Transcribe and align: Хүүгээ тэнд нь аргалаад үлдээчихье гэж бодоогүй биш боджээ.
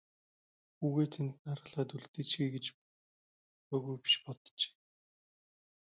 Хүүгээ 0.77 1.07
тэнд 1.13 1.31
нь 1.33 1.39
аргалаад 1.51 1.89
үлдээчихье 1.95 2.47
гэж 2.55 2.65
бодоогүй 3.67 3.97
биш 4.03 4.15
боджээ. 4.23 4.71